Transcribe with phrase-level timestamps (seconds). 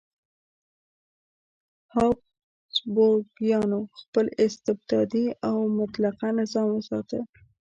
[1.93, 7.19] هابسبورګیانو خپل استبدادي او مطلقه نظام وساته.